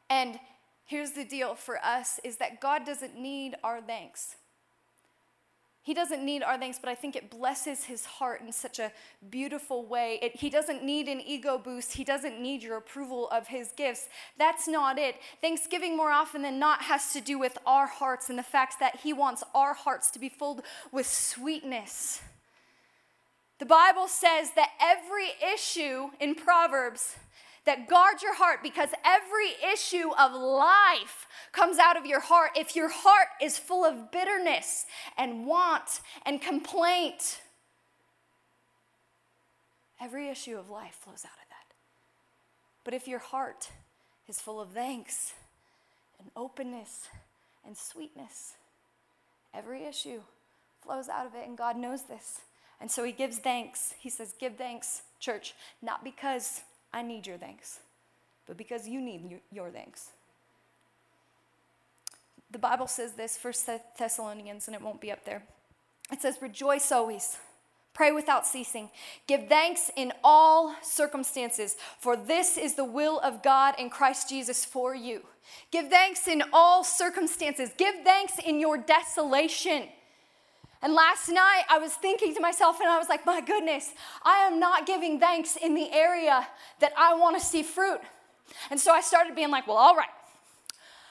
[0.09, 0.39] And
[0.85, 4.37] here's the deal for us is that God doesn't need our thanks.
[5.85, 8.93] He doesn't need our thanks, but I think it blesses his heart in such a
[9.31, 10.21] beautiful way.
[10.23, 11.95] It, he doesn't need an ego boost.
[11.95, 14.09] He doesn't need your approval of his gifts.
[14.39, 15.17] That's not it.
[15.41, 19.01] Thanksgiving, more often than not, has to do with our hearts and the fact that
[19.03, 20.63] he wants our hearts to be filled
[20.93, 22.23] with sweetness
[23.59, 27.17] The Bible says that every issue in Proverbs
[27.65, 32.51] that guard your heart because every issue of life comes out of your heart.
[32.57, 34.87] If your heart is full of bitterness
[35.17, 37.41] and want and complaint,
[40.01, 41.75] every issue of life flows out of that.
[42.85, 43.71] But if your heart
[44.29, 45.33] is full of thanks
[46.19, 47.09] and openness
[47.65, 48.55] and sweetness,
[49.55, 50.21] every issue
[50.83, 52.41] flows out of it, and God knows this.
[52.81, 53.95] And so He gives thanks.
[54.01, 57.81] He says, Give thanks, church, not because I need your thanks,
[58.47, 60.11] but because you need your thanks.
[62.51, 63.69] The Bible says this, First
[63.99, 65.43] Thessalonians, and it won't be up there.
[66.13, 67.39] It says, Rejoice always.
[67.95, 68.89] Pray without ceasing.
[69.27, 74.65] Give thanks in all circumstances, for this is the will of God in Christ Jesus
[74.65, 75.23] for you.
[75.71, 77.71] Give thanks in all circumstances.
[77.77, 79.89] Give thanks in your desolation.
[80.83, 83.91] And last night I was thinking to myself, and I was like, my goodness,
[84.23, 86.47] I am not giving thanks in the area
[86.81, 88.01] that I want to see fruit.
[88.71, 90.09] And so I started being like, well, all right,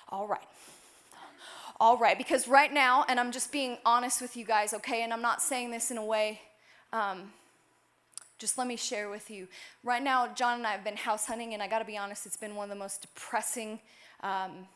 [0.09, 0.41] all right,
[1.79, 2.17] all right.
[2.17, 5.41] Because right now, and I'm just being honest with you guys, okay, and I'm not
[5.41, 6.41] saying this in a way,
[6.91, 7.31] um,
[8.37, 9.47] just let me share with you.
[9.83, 12.37] Right now, John and I have been house hunting, and I gotta be honest, it's
[12.37, 13.79] been one of the most depressing.
[14.21, 14.67] Um,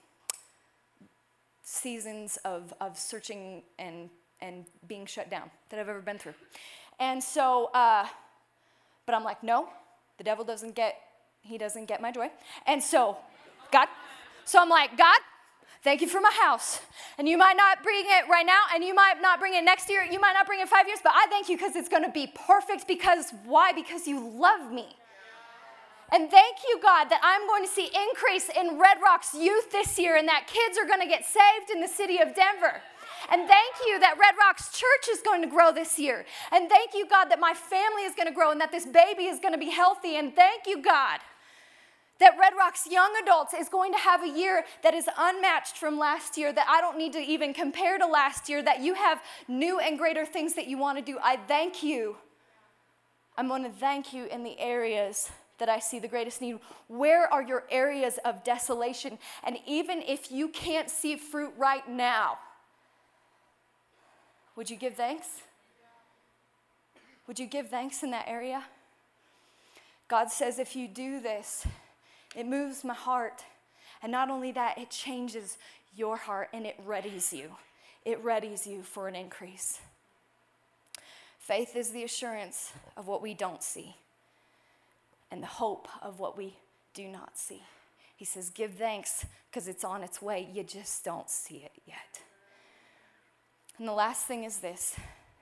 [1.66, 4.10] seasons of, of searching and
[4.42, 6.36] and being shut down that I've ever been through.
[7.00, 8.08] And so, uh,
[9.06, 9.70] but I'm like, no,
[10.18, 10.96] the devil doesn't get,
[11.42, 12.30] he doesn't get my joy.
[12.66, 13.18] And so,
[13.72, 13.88] God,
[14.46, 15.18] so I'm like, God,
[15.84, 16.80] thank you for my house.
[17.18, 19.90] And you might not bring it right now, and you might not bring it next
[19.90, 22.12] year, you might not bring it five years, but I thank you because it's gonna
[22.12, 23.72] be perfect because why?
[23.74, 24.88] Because you love me.
[26.12, 29.98] And thank you, God, that I'm going to see increase in Red Rocks youth this
[29.98, 32.82] year and that kids are going to get saved in the city of Denver.
[33.32, 36.26] And thank you that Red Rocks Church is going to grow this year.
[36.52, 39.26] And thank you, God, that my family is going to grow and that this baby
[39.26, 40.18] is going to be healthy.
[40.18, 41.20] And thank you, God,
[42.20, 45.98] that Red Rocks Young Adults is going to have a year that is unmatched from
[45.98, 49.22] last year, that I don't need to even compare to last year, that you have
[49.48, 51.18] new and greater things that you want to do.
[51.22, 52.18] I thank you.
[53.38, 56.60] I'm going to thank you in the areas that I see the greatest need.
[56.88, 59.18] Where are your areas of desolation?
[59.44, 62.38] And even if you can't see fruit right now,
[64.56, 65.28] would you give thanks?
[67.28, 68.64] Would you give thanks in that area?
[70.08, 71.66] God says, if you do this,
[72.36, 73.44] it moves my heart.
[74.04, 75.58] And not only that, it changes
[75.96, 77.52] your heart and it readies you.
[78.04, 79.80] It readies you for an increase.
[81.40, 83.96] Faith is the assurance of what we don't see
[85.32, 86.58] and the hope of what we
[86.94, 87.62] do not see.
[88.16, 90.48] He says, Give thanks because it's on its way.
[90.54, 92.22] You just don't see it yet.
[93.78, 94.96] And the last thing is this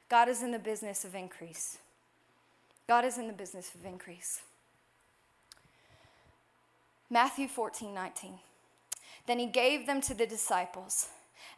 [0.09, 1.77] God is in the business of increase.
[2.87, 4.41] God is in the business of increase.
[7.09, 8.33] Matthew 14, 19.
[9.27, 11.07] Then he gave them to the disciples,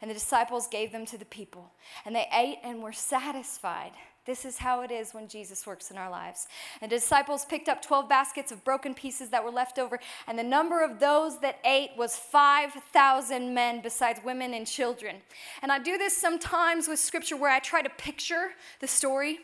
[0.00, 1.72] and the disciples gave them to the people,
[2.04, 3.92] and they ate and were satisfied.
[4.26, 6.48] This is how it is when Jesus works in our lives.
[6.82, 10.36] And the disciples picked up 12 baskets of broken pieces that were left over, and
[10.36, 15.16] the number of those that ate was 5,000 men, besides women and children.
[15.62, 18.50] And I do this sometimes with scripture where I try to picture
[18.80, 19.38] the story,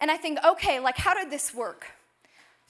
[0.00, 1.86] and I think, okay, like, how did this work?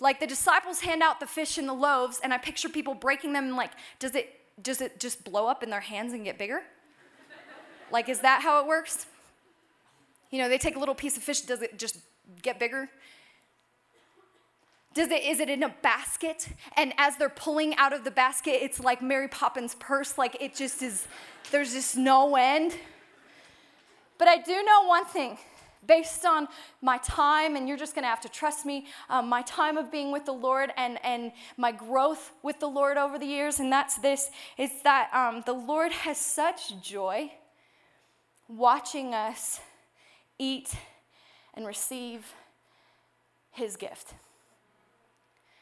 [0.01, 3.33] Like, the disciples hand out the fish and the loaves, and I picture people breaking
[3.33, 4.29] them, and like, does it,
[4.61, 6.63] does it just blow up in their hands and get bigger?
[7.93, 9.07] like, is that how it works?
[10.33, 11.99] You know, they take a little piece of fish, does it just
[12.41, 12.89] get bigger?
[14.95, 16.49] Does it, is it in a basket?
[16.75, 20.55] And as they're pulling out of the basket, it's like Mary Poppins' purse, like it
[20.55, 21.07] just is,
[21.51, 22.75] there's just no end.
[24.17, 25.37] But I do know one thing
[25.87, 26.49] based on
[26.81, 30.13] my time, and you're just gonna have to trust me, um, my time of being
[30.13, 33.97] with the Lord and, and my growth with the Lord over the years, and that's
[33.97, 37.33] this is that um, the Lord has such joy
[38.49, 39.61] watching us
[40.43, 40.75] eat,
[41.55, 42.35] and receive
[43.53, 44.15] his gift.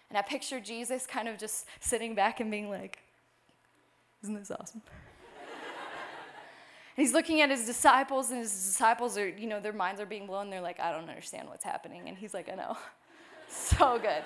[0.09, 2.99] And I picture Jesus kind of just sitting back and being like,
[4.23, 4.83] Isn't this awesome?
[6.97, 10.07] and he's looking at his disciples, and his disciples are, you know, their minds are
[10.07, 10.51] being blown.
[10.51, 12.09] They're like, I don't understand what's happening.
[12.09, 12.77] And he's like, I know.
[13.49, 14.23] so good.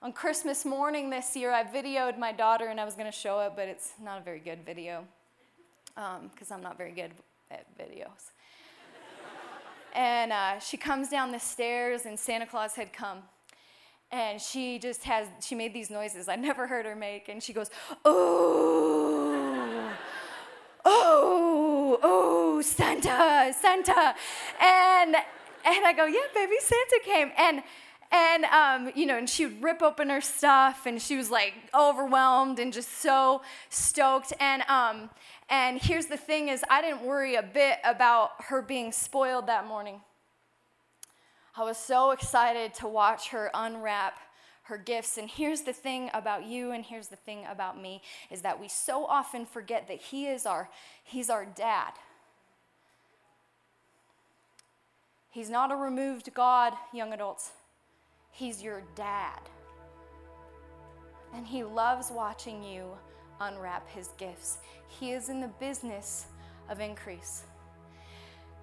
[0.00, 3.40] On Christmas morning this year, I videoed my daughter, and I was going to show
[3.40, 5.04] it, but it's not a very good video
[5.94, 7.12] because um, I'm not very good
[7.52, 8.30] at videos.
[9.94, 13.18] and uh, she comes down the stairs, and Santa Claus had come.
[14.10, 17.28] And she just has, she made these noises I never heard her make.
[17.28, 17.70] And she goes,
[18.04, 19.92] Oh,
[20.84, 24.14] oh, oh, Santa, Santa,"
[24.60, 25.16] and
[25.64, 27.62] and I go, "Yeah, baby, Santa came." And
[28.10, 31.54] and um, you know, and she would rip open her stuff, and she was like
[31.74, 34.32] overwhelmed and just so stoked.
[34.40, 35.10] And um,
[35.52, 39.68] and here's the thing: is I didn't worry a bit about her being spoiled that
[39.68, 40.00] morning.
[41.54, 44.18] I was so excited to watch her unwrap
[44.64, 45.18] her gifts.
[45.18, 48.00] And here's the thing about you and here's the thing about me
[48.30, 50.70] is that we so often forget that he is our
[51.04, 51.92] he's our dad.
[55.30, 57.52] He's not a removed God, young adults.
[58.30, 59.40] He's your dad.
[61.34, 62.92] And he loves watching you
[63.42, 64.58] unwrap his gifts.
[64.88, 66.26] He is in the business
[66.68, 67.44] of increase.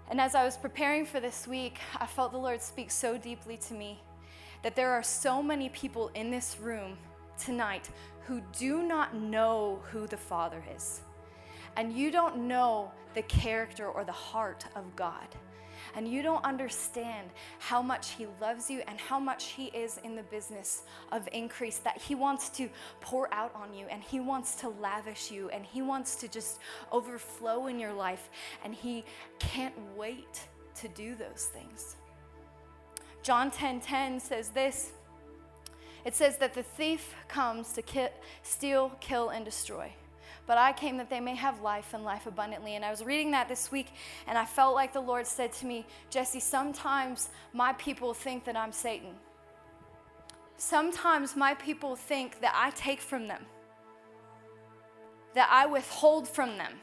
[0.09, 3.57] And as I was preparing for this week, I felt the Lord speak so deeply
[3.67, 4.01] to me
[4.63, 6.97] that there are so many people in this room
[7.38, 7.89] tonight
[8.25, 11.01] who do not know who the Father is.
[11.77, 15.27] And you don't know the character or the heart of God
[15.95, 17.29] and you don't understand
[17.59, 21.79] how much He loves you and how much He is in the business of increase,
[21.79, 22.69] that He wants to
[23.01, 26.59] pour out on you and He wants to lavish you and He wants to just
[26.91, 28.29] overflow in your life,
[28.63, 29.03] and He
[29.39, 31.95] can't wait to do those things.
[33.21, 34.91] John 10:10 10, 10 says this.
[36.05, 38.07] It says that the thief comes to ki-
[38.41, 39.91] steal, kill, and destroy
[40.49, 42.75] but I came that they may have life and life abundantly.
[42.75, 43.93] And I was reading that this week,
[44.25, 48.55] and I felt like the Lord said to me, Jesse, sometimes my people think that
[48.55, 49.13] I'm Satan.
[50.57, 53.45] Sometimes my people think that I take from them,
[55.35, 56.73] that I withhold from them,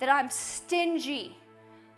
[0.00, 1.36] that I'm stingy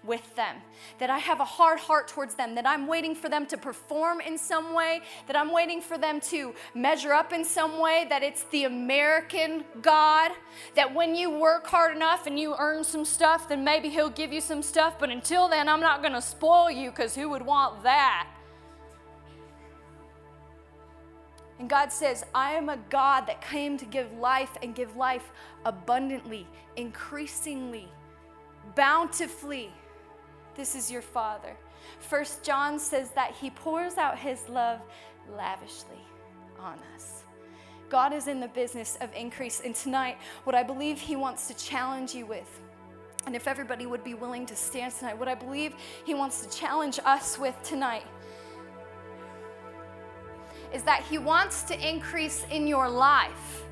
[0.05, 0.57] with them,
[0.99, 4.21] that I have a hard heart towards them, that I'm waiting for them to perform
[4.21, 8.23] in some way, that I'm waiting for them to measure up in some way, that
[8.23, 10.33] it's the American God,
[10.75, 14.33] that when you work hard enough and you earn some stuff, then maybe He'll give
[14.33, 17.83] you some stuff, but until then, I'm not gonna spoil you because who would want
[17.83, 18.29] that?
[21.59, 25.31] And God says, I am a God that came to give life and give life
[25.65, 26.47] abundantly,
[26.77, 27.89] increasingly,
[28.75, 29.73] bountifully.
[30.57, 31.57] This is your Father.
[31.99, 34.81] First John says that he pours out his love
[35.37, 35.99] lavishly
[36.59, 37.25] on us.
[37.89, 39.61] God is in the business of increase.
[39.61, 42.61] And tonight, what I believe he wants to challenge you with,
[43.27, 45.75] and if everybody would be willing to stand tonight, what I believe
[46.05, 48.05] he wants to challenge us with tonight
[50.73, 53.64] is that he wants to increase in your life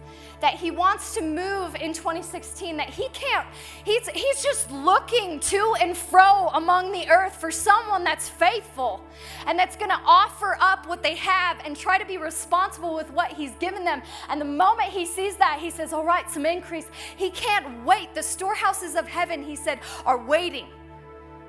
[0.43, 3.47] that he wants to move in 2016, that he can't,
[3.85, 9.03] he's, he's just looking to and fro among the earth for someone that's faithful
[9.47, 13.33] and that's gonna offer up what they have and try to be responsible with what
[13.33, 14.03] he's given them.
[14.29, 16.89] And the moment he sees that, he says, All right, some increase.
[17.17, 18.13] He can't wait.
[18.15, 20.67] The storehouses of heaven, he said, are waiting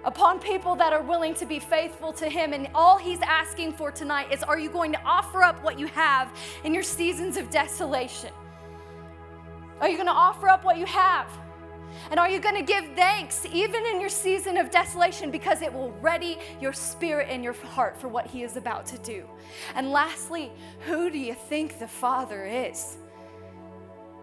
[0.06, 2.54] upon people that are willing to be faithful to Him.
[2.54, 5.88] And all He's asking for tonight is are you going to offer up what you
[5.88, 6.32] have
[6.64, 8.32] in your seasons of desolation?
[9.84, 11.28] Are you going to offer up what you have?
[12.10, 15.74] And are you going to give thanks even in your season of desolation because it
[15.74, 19.28] will ready your spirit and your heart for what He is about to do?
[19.76, 20.54] And lastly,
[20.86, 22.96] who do you think the Father is?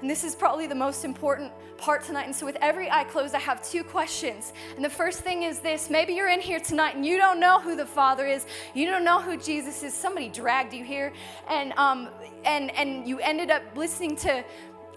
[0.01, 2.25] And this is probably the most important part tonight.
[2.25, 4.55] And so, with every eye closed, I have two questions.
[4.77, 7.61] And the first thing is this maybe you're in here tonight and you don't know
[7.61, 9.93] who the Father is, you don't know who Jesus is.
[9.93, 11.13] Somebody dragged you here,
[11.49, 12.09] and, um,
[12.45, 14.43] and, and you ended up listening to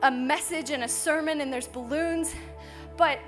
[0.04, 2.36] a message and a sermon and there's balloons,
[2.98, 3.20] but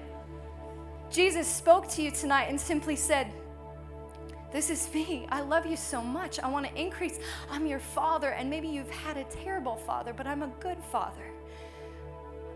[1.10, 3.32] Jesus spoke to you tonight and simply said,
[4.52, 5.26] This is me.
[5.30, 6.38] I love you so much.
[6.40, 7.20] I want to increase.
[7.50, 11.32] I'm your father, and maybe you've had a terrible father, but I'm a good father.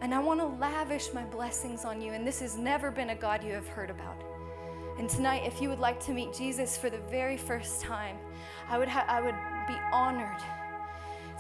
[0.02, 2.12] And I want to lavish my blessings on you.
[2.12, 4.22] And this has never been a God you have heard about.
[4.98, 8.18] And tonight, if you would like to meet Jesus for the very first time,
[8.68, 9.36] I would, ha- I would
[9.68, 10.42] be honored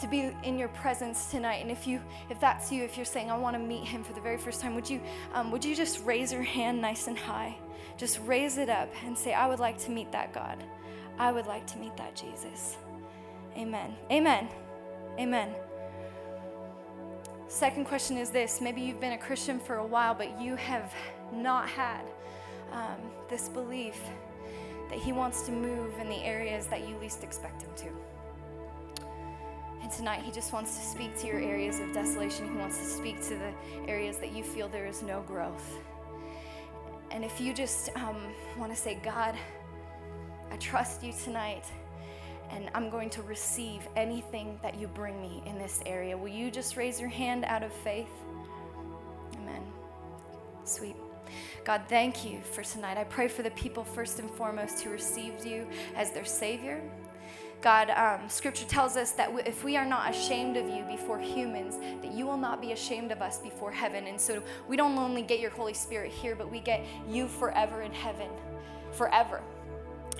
[0.01, 1.61] to be in your presence tonight.
[1.61, 4.13] And if you, if that's you, if you're saying, I want to meet him for
[4.13, 5.01] the very first time, would you,
[5.33, 7.57] um, would you just raise your hand nice and high?
[7.97, 10.63] Just raise it up and say, I would like to meet that God.
[11.17, 12.77] I would like to meet that Jesus.
[13.57, 13.95] Amen.
[14.11, 14.47] Amen.
[15.19, 15.53] Amen.
[17.49, 20.93] Second question is this maybe you've been a Christian for a while, but you have
[21.33, 22.01] not had
[22.71, 23.99] um, this belief
[24.89, 27.98] that He wants to move in the areas that you least expect Him to.
[29.81, 32.51] And tonight, He just wants to speak to your areas of desolation.
[32.51, 33.53] He wants to speak to the
[33.87, 35.77] areas that you feel there is no growth.
[37.11, 38.21] And if you just um,
[38.57, 39.35] want to say, God,
[40.51, 41.65] I trust you tonight,
[42.51, 46.51] and I'm going to receive anything that you bring me in this area, will you
[46.51, 48.09] just raise your hand out of faith?
[49.35, 49.61] Amen.
[50.65, 50.95] Sweet.
[51.63, 52.97] God, thank you for tonight.
[52.97, 56.81] I pray for the people first and foremost who received you as their Savior.
[57.61, 61.77] God, um, scripture tells us that if we are not ashamed of you before humans,
[62.01, 64.07] that you will not be ashamed of us before heaven.
[64.07, 67.81] And so we don't only get your Holy Spirit here, but we get you forever
[67.81, 68.29] in heaven,
[68.93, 69.41] forever.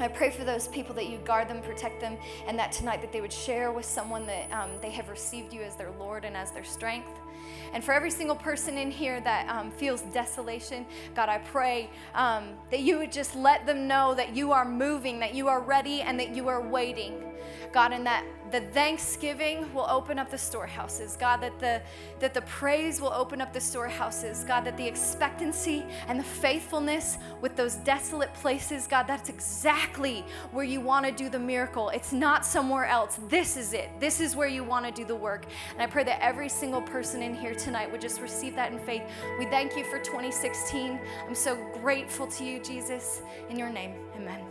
[0.02, 2.18] I pray for those people that you guard them, protect them,
[2.48, 5.62] and that tonight that they would share with someone that um, they have received you
[5.62, 7.20] as their Lord and as their strength.
[7.74, 10.86] And for every single person in here that um, feels desolation,
[11.16, 15.20] God, I pray um, that you would just let them know that you are moving,
[15.20, 17.24] that you are ready, and that you are waiting.
[17.72, 21.16] God, and that the thanksgiving will open up the storehouses.
[21.16, 21.82] God, that the,
[22.20, 24.44] that the praise will open up the storehouses.
[24.44, 30.66] God, that the expectancy and the faithfulness with those desolate places, God, that's exactly where
[30.66, 31.90] you want to do the miracle.
[31.90, 33.20] It's not somewhere else.
[33.28, 33.90] This is it.
[34.00, 35.46] This is where you want to do the work.
[35.74, 38.80] And I pray that every single person in here tonight would just receive that in
[38.80, 39.04] faith.
[39.38, 41.00] We thank you for 2016.
[41.28, 43.22] I'm so grateful to you, Jesus.
[43.50, 44.42] In your name, amen.